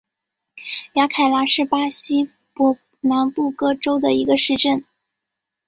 [0.95, 4.83] 雅凯拉是巴西伯南布哥州的一个市镇。